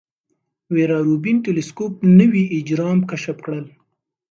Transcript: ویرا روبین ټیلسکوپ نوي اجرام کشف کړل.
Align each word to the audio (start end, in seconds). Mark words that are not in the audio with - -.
ویرا 0.73 0.97
روبین 1.07 1.37
ټیلسکوپ 1.45 1.93
نوي 2.19 2.43
اجرام 2.57 2.97
کشف 3.09 3.37
کړل. 3.45 3.65